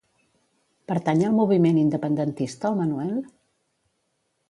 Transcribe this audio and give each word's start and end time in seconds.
Pertany 0.91 1.21
al 1.27 1.37
moviment 1.41 1.79
independentista 1.83 2.71
el 2.73 2.83
Manuel? 2.83 3.17